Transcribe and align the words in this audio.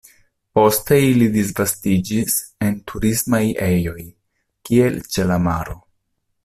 Poste 0.59 0.95
ili 1.09 1.27
disvastiĝis 1.35 2.39
en 2.69 2.73
turismaj 2.93 3.43
ejoj, 3.69 4.09
kiel 4.71 5.01
ĉe 5.15 5.31
la 5.33 5.43
maro. 5.49 5.83